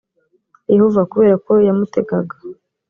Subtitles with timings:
[0.73, 2.35] yehova kubera ko yamutegaga